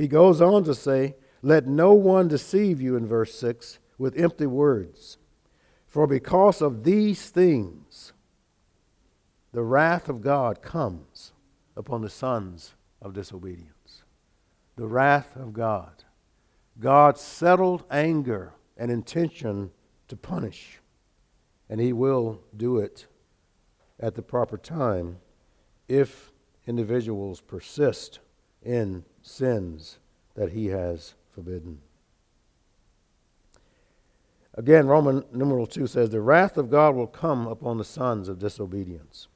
[0.00, 4.46] He goes on to say, Let no one deceive you, in verse 6, with empty
[4.46, 5.18] words.
[5.86, 8.14] For because of these things,
[9.52, 11.34] the wrath of God comes
[11.76, 14.02] upon the sons of disobedience.
[14.76, 16.04] The wrath of God.
[16.78, 19.70] God's settled anger and intention
[20.08, 20.80] to punish,
[21.68, 23.06] and He will do it
[23.98, 25.18] at the proper time
[25.88, 26.32] if
[26.66, 28.20] individuals persist
[28.62, 29.98] in sins
[30.34, 31.80] that He has forbidden.
[34.54, 38.38] Again, Roman numeral 2 says, The wrath of God will come upon the sons of
[38.38, 39.28] disobedience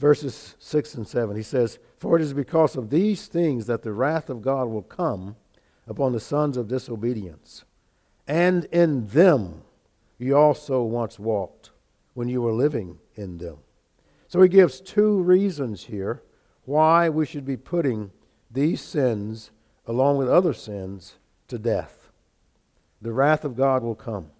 [0.00, 1.36] verses 6 and 7.
[1.36, 4.82] He says, For it is because of these things that the wrath of God will
[4.82, 5.36] come
[5.86, 7.64] upon the sons of disobedience.
[8.26, 9.62] And in them
[10.18, 11.70] you also once walked
[12.14, 13.58] when you were living in them.
[14.26, 16.22] So he gives two reasons here
[16.64, 18.10] why we should be putting
[18.50, 19.50] these sins,
[19.86, 21.16] along with other sins,
[21.48, 22.10] to death.
[23.00, 24.30] The wrath of God will come.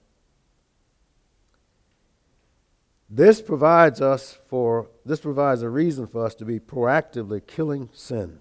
[3.09, 8.39] This provides us for this provides a reason for us to be proactively killing sin,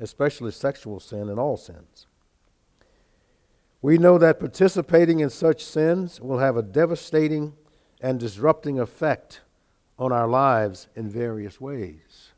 [0.00, 2.06] especially sexual sin and all sins.
[3.82, 7.52] We know that participating in such sins will have a devastating
[8.00, 9.42] and disrupting effect
[9.98, 12.30] on our lives in various ways.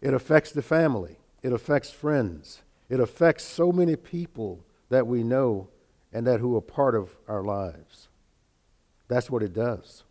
[0.00, 5.68] It affects the family, it affects friends, it affects so many people that we know
[6.12, 8.08] and that who are part of our lives.
[9.08, 10.04] That's what it does.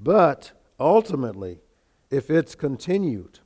[0.00, 1.60] But ultimately,
[2.10, 3.40] if it's continued,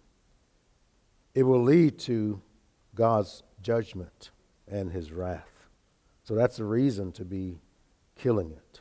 [1.35, 2.43] it will lead to
[2.95, 4.31] God's judgment
[4.69, 5.69] and his wrath.
[6.25, 7.61] So that's the reason to be
[8.17, 8.81] killing it.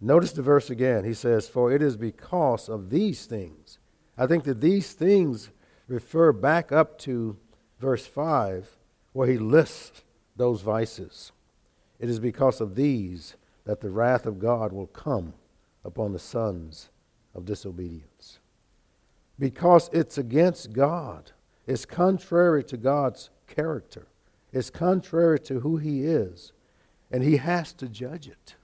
[0.00, 1.04] Notice the verse again.
[1.04, 3.78] He says, For it is because of these things.
[4.16, 5.50] I think that these things
[5.88, 7.36] refer back up to
[7.80, 8.68] verse 5,
[9.12, 10.04] where he lists
[10.36, 11.32] those vices.
[11.98, 13.34] It is because of these
[13.64, 15.34] that the wrath of God will come
[15.84, 16.90] upon the sons
[17.34, 18.38] of disobedience.
[19.38, 21.32] Because it's against God,
[21.66, 24.06] it's contrary to God's character,
[24.52, 26.52] it's contrary to who He is,
[27.10, 28.54] and He has to judge it.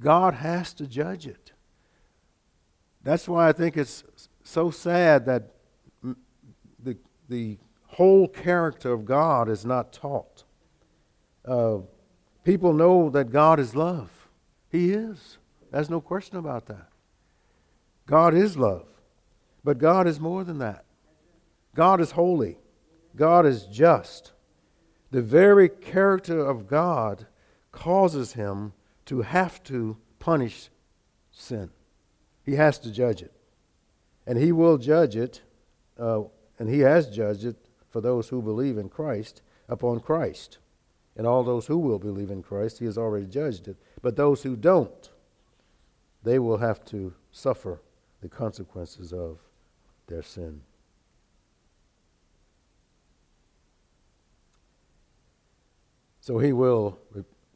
[0.00, 1.52] God has to judge it.
[3.02, 4.04] That's why I think it's
[4.44, 5.54] so sad that
[7.28, 7.58] the,
[7.88, 10.44] whole character of God is not taught.
[11.44, 11.78] Uh,
[12.44, 14.28] people know that God is love.
[14.70, 15.38] He is.
[15.72, 16.88] There's no question about that.
[18.06, 18.86] God is love.
[19.64, 20.84] But God is more than that.
[21.74, 22.58] God is holy.
[23.16, 24.32] God is just.
[25.10, 27.26] The very character of God
[27.72, 28.74] causes him
[29.06, 30.70] to have to punish
[31.32, 31.70] sin.
[32.44, 33.32] He has to judge it.
[34.26, 35.40] And he will judge it,
[35.98, 36.22] uh,
[36.58, 37.56] and he has judged it
[37.88, 40.58] for those who believe in Christ upon Christ.
[41.16, 43.76] And all those who will believe in Christ, he has already judged it.
[44.02, 45.10] But those who don't,
[46.22, 47.80] they will have to suffer
[48.20, 49.38] the consequences of
[50.06, 50.60] their sin.
[56.20, 56.98] So he will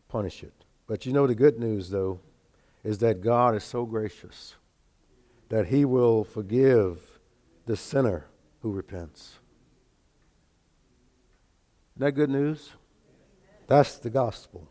[0.09, 0.55] punish it.
[0.87, 2.21] But you know, the good news, though,
[2.83, 4.55] is that God is so gracious
[5.51, 7.19] that he will forgive
[7.67, 8.27] the sinner
[8.63, 9.39] who repents.
[11.95, 12.71] Isn't that good news?
[13.67, 14.69] That's the gospel.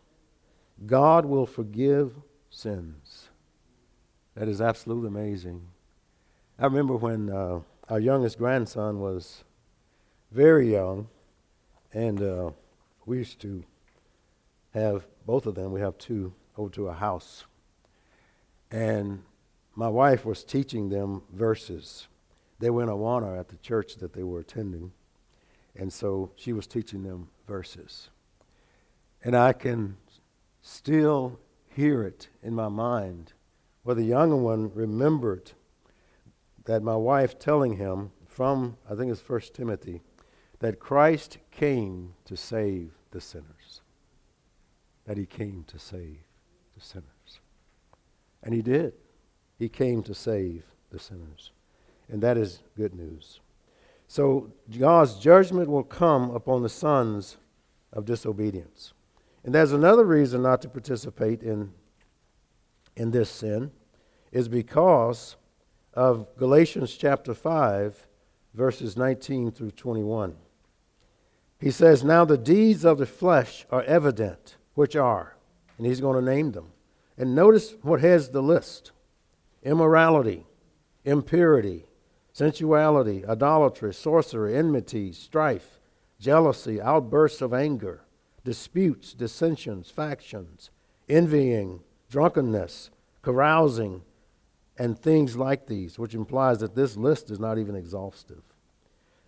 [0.85, 2.13] God will forgive
[2.49, 3.29] sins.
[4.35, 5.67] That is absolutely amazing.
[6.57, 9.43] I remember when uh, our youngest grandson was
[10.31, 11.07] very young,
[11.93, 12.51] and uh,
[13.05, 13.63] we used to
[14.73, 17.45] have both of them, we have two, over to a house.
[18.71, 19.23] And
[19.75, 22.07] my wife was teaching them verses.
[22.61, 24.91] They were in Awana at the church that they were attending.
[25.75, 28.09] And so she was teaching them verses.
[29.23, 29.97] And I can
[30.61, 31.39] still
[31.69, 33.33] hear it in my mind
[33.83, 35.53] where the younger one remembered
[36.65, 40.01] that my wife telling him from, I think it's First Timothy,
[40.59, 43.81] that Christ came to save the sinners.
[45.05, 46.19] That he came to save
[46.75, 47.39] the sinners.
[48.43, 48.93] And he did.
[49.57, 51.51] He came to save the sinners.
[52.11, 53.39] And that is good news.
[54.07, 57.37] So God's judgment will come upon the sons
[57.93, 58.93] of disobedience.
[59.43, 61.71] And there's another reason not to participate in,
[62.97, 63.71] in this sin
[64.31, 65.37] is because
[65.93, 68.07] of Galatians chapter 5,
[68.53, 70.35] verses 19 through 21.
[71.59, 75.37] He says, Now the deeds of the flesh are evident, which are,
[75.77, 76.73] and he's going to name them.
[77.17, 78.91] And notice what has the list
[79.63, 80.45] immorality,
[81.05, 81.85] impurity,
[82.33, 85.79] sensuality, idolatry, sorcery, enmity, strife,
[86.19, 88.01] jealousy, outbursts of anger,
[88.43, 90.69] disputes, dissensions, factions,
[91.09, 92.89] envying, drunkenness,
[93.21, 94.01] carousing,
[94.77, 98.41] and things like these, which implies that this list is not even exhaustive.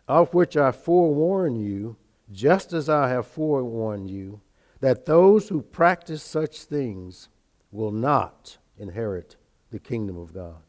[0.07, 1.95] Of which I forewarn you,
[2.31, 4.41] just as I have forewarned you,
[4.79, 7.29] that those who practice such things
[7.71, 9.35] will not inherit
[9.71, 10.61] the kingdom of God.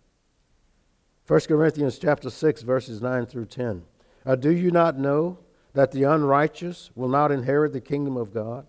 [1.26, 3.82] 1 Corinthians chapter 6 verses 9 through 10.
[4.26, 5.38] Uh, do you not know
[5.72, 8.66] that the unrighteous will not inherit the kingdom of God?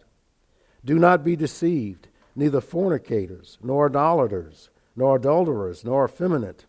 [0.85, 6.65] Do not be deceived, neither fornicators, nor idolaters, nor adulterers, nor effeminate.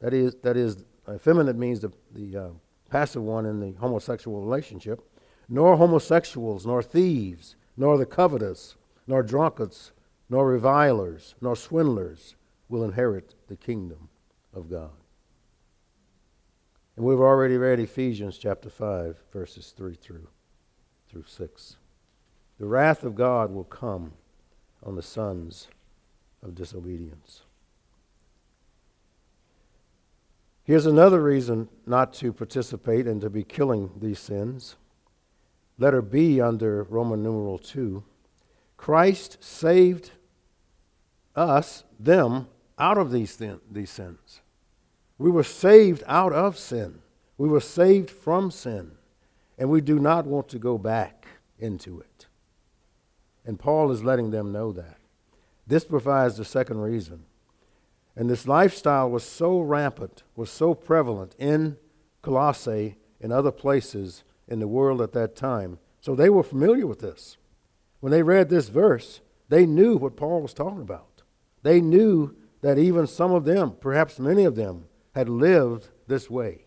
[0.00, 2.48] That is, that is effeminate means the, the uh,
[2.90, 5.00] passive one in the homosexual relationship,
[5.48, 9.92] nor homosexuals, nor thieves, nor the covetous, nor drunkards,
[10.28, 12.36] nor revilers, nor swindlers
[12.68, 14.10] will inherit the kingdom
[14.52, 14.90] of God.
[16.96, 20.28] And we've already read Ephesians chapter 5, verses 3 through,
[21.08, 21.76] through 6.
[22.58, 24.12] The wrath of God will come
[24.82, 25.68] on the sons
[26.42, 27.42] of disobedience.
[30.62, 34.76] Here's another reason not to participate and to be killing these sins.
[35.78, 38.04] Letter B under Roman numeral 2.
[38.76, 40.12] Christ saved
[41.34, 42.46] us, them,
[42.78, 44.40] out of these, thin, these sins.
[45.18, 47.00] We were saved out of sin.
[47.38, 48.92] We were saved from sin.
[49.58, 51.26] And we do not want to go back
[51.58, 52.26] into it.
[53.46, 54.98] And Paul is letting them know that.
[55.66, 57.24] This provides the second reason.
[58.16, 61.76] And this lifestyle was so rampant, was so prevalent in
[62.22, 65.78] Colossae and other places in the world at that time.
[66.00, 67.36] So they were familiar with this.
[68.00, 71.22] When they read this verse, they knew what Paul was talking about.
[71.62, 74.84] They knew that even some of them, perhaps many of them,
[75.14, 76.64] had lived this way.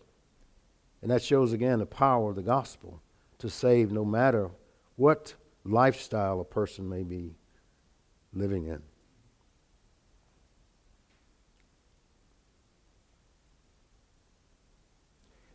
[1.02, 3.00] And that shows again the power of the gospel
[3.38, 4.50] to save no matter
[4.96, 5.34] what
[5.64, 7.36] lifestyle a person may be
[8.32, 8.82] living in.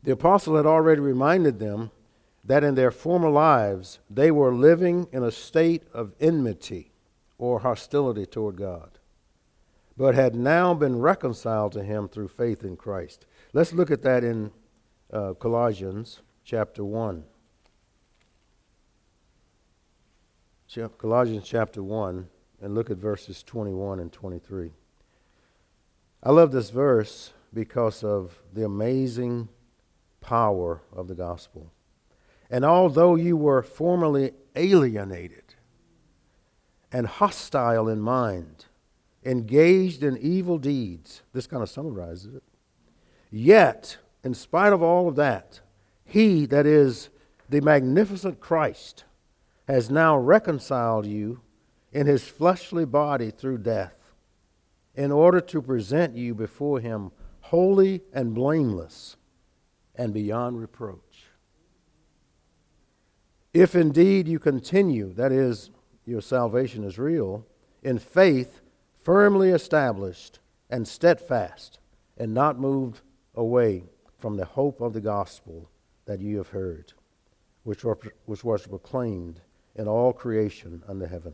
[0.04, 1.92] The apostle had already reminded them
[2.46, 6.92] that in their former lives they were living in a state of enmity
[7.38, 9.00] or hostility toward God,
[9.96, 13.26] but had now been reconciled to Him through faith in Christ.
[13.54, 14.52] Let's look at that in
[15.12, 17.24] uh, Colossians chapter 1.
[20.98, 22.28] Colossians chapter 1
[22.62, 24.72] and look at verses 21 and 23.
[26.24, 29.50] I love this verse because of the amazing
[30.22, 31.72] power of the gospel.
[32.50, 35.56] And although you were formerly alienated
[36.92, 38.66] and hostile in mind,
[39.26, 42.44] engaged in evil deeds, this kind of summarizes it,
[43.32, 45.62] yet, in spite of all of that,
[46.06, 47.10] he, that is
[47.50, 49.04] the magnificent Christ,
[49.68, 51.42] has now reconciled you
[51.92, 54.14] in his fleshly body through death,
[54.96, 57.12] in order to present you before him
[57.42, 59.16] holy and blameless
[59.96, 61.28] and beyond reproach.
[63.54, 65.70] If indeed you continue, that is,
[66.06, 67.46] your salvation is real,
[67.84, 68.62] in faith
[69.04, 70.40] firmly established
[70.70, 71.80] and steadfast,
[72.18, 73.02] and not moved
[73.36, 73.84] away
[74.18, 75.70] from the hope of the gospel
[76.06, 76.94] that you have heard,
[77.64, 77.84] which,
[78.26, 79.42] which was proclaimed
[79.76, 81.34] in all creation under heaven,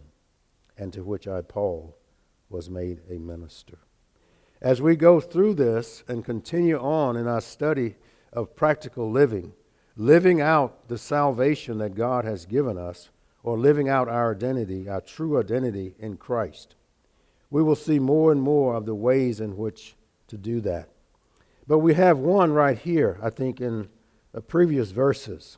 [0.77, 1.95] and to which I, Paul,
[2.49, 3.77] was made a minister.
[4.61, 7.95] As we go through this and continue on in our study
[8.33, 9.53] of practical living,
[9.95, 13.09] living out the salvation that God has given us,
[13.43, 16.75] or living out our identity, our true identity in Christ,
[17.49, 19.95] we will see more and more of the ways in which
[20.27, 20.89] to do that.
[21.67, 23.89] But we have one right here, I think, in
[24.47, 25.57] previous verses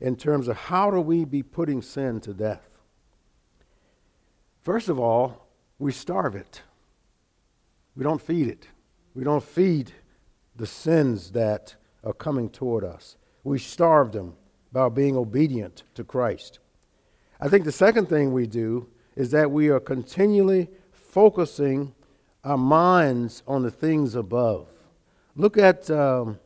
[0.00, 2.68] in terms of how do we be putting sin to death.
[4.60, 6.62] First of all, we starve it.
[7.96, 8.68] We don't feed it.
[9.14, 9.92] We don't feed
[10.56, 11.74] the sins that
[12.04, 13.16] are coming toward us.
[13.44, 14.34] We starve them
[14.72, 16.58] by being obedient to Christ.
[17.40, 20.70] I think the second thing we do is that we are continually
[21.12, 21.94] focusing
[22.42, 24.66] our minds on the things above.
[25.36, 26.40] Look at um,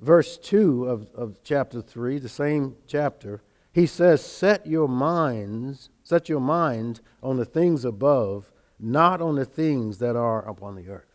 [0.00, 3.42] verse 2 of, of chapter 3, the same chapter,
[3.72, 9.44] he says, Set your minds, set your mind on the things above, not on the
[9.44, 11.06] things that are upon the earth.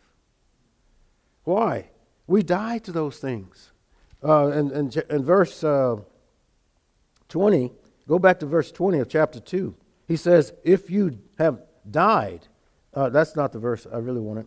[1.44, 1.90] Why?
[2.26, 3.70] We die to those things.
[4.24, 5.96] Uh, in, in, in verse uh,
[7.28, 7.70] 20,
[8.08, 9.74] go back to verse 20 of chapter 2.
[10.06, 12.48] He says, If you have died,
[12.94, 14.46] uh, that's not the verse I really wanted.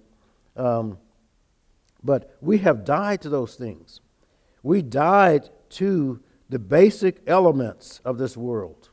[0.56, 0.98] Um,
[2.04, 4.02] but we have died to those things.
[4.64, 8.90] We died to the basic elements of this world.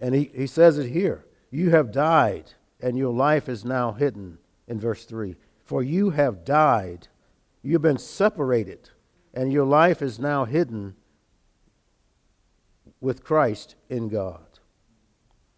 [0.00, 4.38] And he, he says it here You have died, and your life is now hidden
[4.66, 5.36] in verse 3.
[5.64, 7.08] For you have died,
[7.62, 8.90] you've been separated,
[9.34, 10.94] and your life is now hidden
[13.00, 14.46] with Christ in God.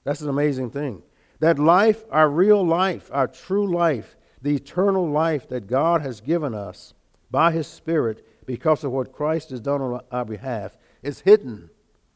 [0.05, 1.03] That's an amazing thing.
[1.41, 6.55] That life, our real life, our true life, the eternal life that God has given
[6.55, 6.95] us
[7.31, 11.71] by His Spirit, because of what Christ has done on our behalf, is hidden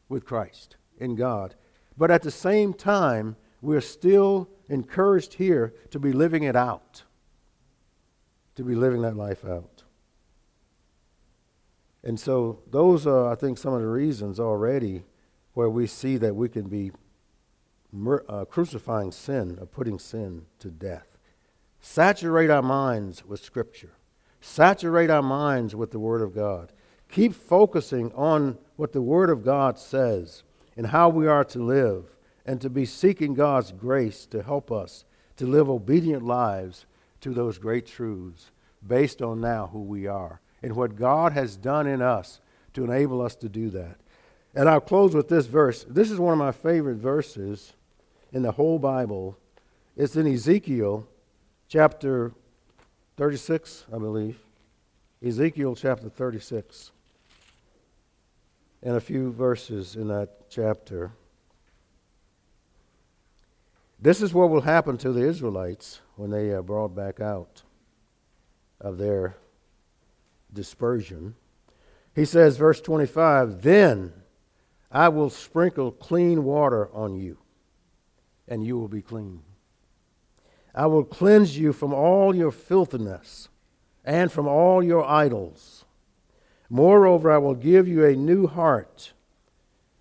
[0.09, 1.55] with Christ in God.
[1.97, 7.03] But at the same time, we're still encouraged here to be living it out,
[8.55, 9.83] to be living that life out.
[12.03, 15.03] And so, those are, I think, some of the reasons already
[15.53, 16.91] where we see that we can be
[18.27, 21.17] uh, crucifying sin or putting sin to death.
[21.79, 23.93] Saturate our minds with Scripture.
[24.41, 26.71] Saturate our minds with the Word of God.
[27.09, 30.43] Keep focusing on what the Word of God says
[30.75, 32.05] and how we are to live,
[32.45, 35.05] and to be seeking God's grace to help us
[35.37, 36.85] to live obedient lives
[37.21, 38.51] to those great truths
[38.85, 42.39] based on now who we are and what God has done in us
[42.73, 43.97] to enable us to do that.
[44.55, 45.85] And I'll close with this verse.
[45.87, 47.73] This is one of my favorite verses
[48.33, 49.37] in the whole Bible.
[49.95, 51.07] It's in Ezekiel
[51.69, 52.33] chapter
[53.15, 54.39] 36, I believe.
[55.25, 56.91] Ezekiel chapter 36.
[58.81, 61.11] And a few verses in that chapter.
[63.99, 67.61] This is what will happen to the Israelites when they are brought back out
[68.81, 69.37] of their
[70.51, 71.35] dispersion.
[72.13, 74.11] He says, verse 25, Then
[74.91, 77.37] I will sprinkle clean water on you,
[78.47, 79.41] and you will be clean.
[80.75, 83.49] I will cleanse you from all your filthiness
[84.03, 85.85] and from all your idols.
[86.69, 89.13] Moreover, I will give you a new heart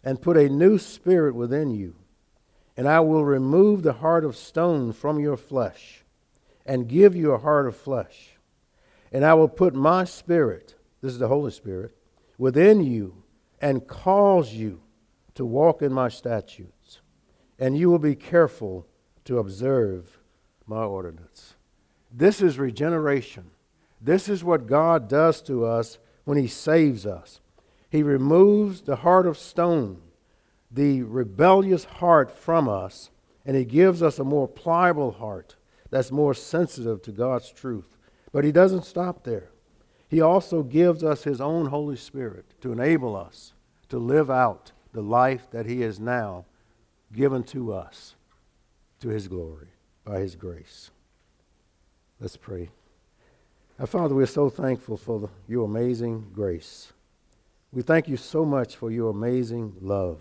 [0.02, 1.94] and put a new spirit within you.
[2.76, 6.04] And I will remove the heart of stone from your flesh
[6.64, 8.38] and give you a heart of flesh.
[9.12, 11.94] And I will put my spirit, this is the Holy Spirit,
[12.38, 13.22] within you
[13.60, 14.80] and cause you
[15.34, 16.81] to walk in my statutes.
[17.62, 18.88] And you will be careful
[19.24, 20.18] to observe
[20.66, 21.54] my ordinance.
[22.12, 23.52] This is regeneration.
[24.00, 27.40] This is what God does to us when He saves us.
[27.88, 30.02] He removes the heart of stone,
[30.72, 33.10] the rebellious heart from us,
[33.46, 35.54] and He gives us a more pliable heart
[35.88, 37.96] that's more sensitive to God's truth.
[38.32, 39.50] But He doesn't stop there.
[40.08, 43.52] He also gives us His own Holy Spirit to enable us
[43.88, 46.44] to live out the life that He has now
[47.12, 48.14] given to us
[49.00, 49.68] to His glory
[50.04, 50.90] by His grace.
[52.20, 52.70] Let's pray.
[53.78, 56.92] Our Father, we're so thankful for the, your amazing grace.
[57.72, 60.20] We thank you so much for your amazing love.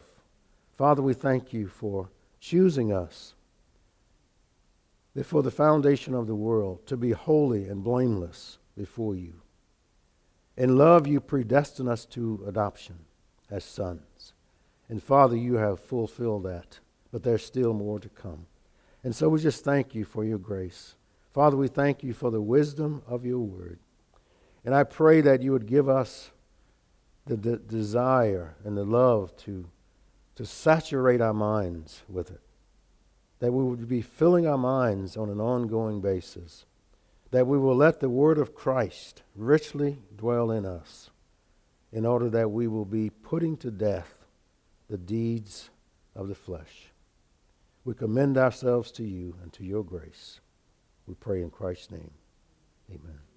[0.74, 3.36] Father, we thank you for choosing us
[5.14, 9.34] before the foundation of the world to be holy and blameless before you.
[10.58, 12.96] In love, you predestined us to adoption
[13.50, 14.34] as sons.
[14.90, 16.80] And Father, you have fulfilled that,
[17.12, 18.46] but there's still more to come.
[19.04, 20.96] And so we just thank you for your grace.
[21.34, 23.80] Father, we thank you for the wisdom of your word.
[24.64, 26.32] And I pray that you would give us
[27.26, 29.68] the de- desire and the love to,
[30.36, 32.42] to saturate our minds with it.
[33.40, 36.66] That we would be filling our minds on an ongoing basis.
[37.32, 41.10] That we will let the word of Christ richly dwell in us
[41.92, 44.26] in order that we will be putting to death
[44.90, 45.70] the deeds
[46.16, 46.91] of the flesh.
[47.84, 50.40] We commend ourselves to you and to your grace.
[51.08, 52.12] We pray in Christ's name.
[52.90, 53.31] Amen.